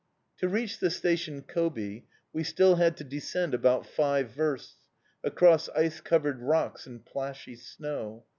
To 0.37 0.47
reach 0.47 0.79
the 0.79 0.89
station 0.89 1.43
Kobi, 1.43 2.07
we 2.33 2.41
still 2.43 2.77
had 2.77 2.97
to 2.97 3.03
descend 3.03 3.53
about 3.53 3.85
five 3.85 4.31
versts, 4.31 4.77
across 5.23 5.69
ice 5.75 6.01
covered 6.01 6.41
rocks 6.41 6.87
and 6.87 7.05
plashy 7.05 7.55
snow. 7.55 8.25